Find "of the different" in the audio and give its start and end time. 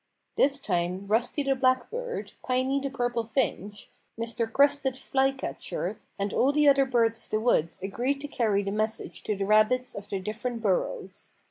9.93-10.63